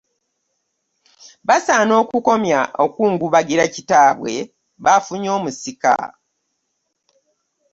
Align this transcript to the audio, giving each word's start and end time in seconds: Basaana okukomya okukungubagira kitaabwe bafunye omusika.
Basaana 1.47 1.93
okukomya 2.01 2.59
okukungubagira 2.83 3.63
kitaabwe 3.73 4.33
bafunye 4.83 5.29
omusika. 5.37 5.93